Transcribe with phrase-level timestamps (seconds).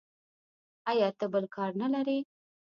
[0.89, 2.19] ایا ته بل کار نه لرې.